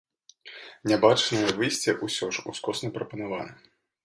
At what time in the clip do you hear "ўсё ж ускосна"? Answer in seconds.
2.09-2.93